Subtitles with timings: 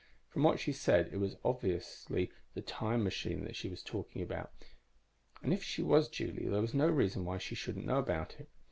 [0.29, 4.51] From what she said, it was obviously the time machine she was talking about,
[5.43, 8.49] and if she was Julie there was no reason why she shouldn't know about it.